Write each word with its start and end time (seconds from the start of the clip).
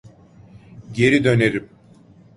Geri 0.93 1.23
dönerim. 1.23 1.69